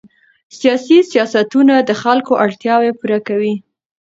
سیاسي 0.57 0.97
سیاستونه 1.11 1.73
د 1.79 1.91
خلکو 2.03 2.33
اړتیاوې 2.43 2.91
پوره 2.99 3.19
کوي 3.27 3.53